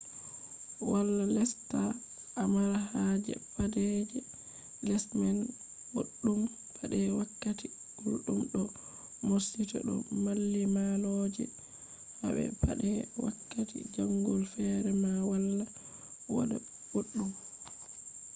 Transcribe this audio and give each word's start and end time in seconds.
wala 0.91 1.23
lesta 1.35 1.81
a 2.41 2.43
mara 2.53 2.79
haje 2.91 3.33
pade 3.55 3.83
je 4.11 4.19
les 4.87 5.03
man 5.19 5.37
boddum 5.93 6.41
pade 6.75 6.99
wakkati 7.17 7.67
guldum 8.03 8.39
do 8.51 8.61
morsita 9.27 9.77
do 9.87 9.95
mallimalloje 10.23 11.43
habe 12.21 12.43
pade 12.61 12.89
wakkati 13.25 13.77
jangol 13.95 14.41
fere 14.53 14.91
ma 15.03 15.11
wala 15.31 15.65
wada 16.35 16.57
boddum 16.91 17.29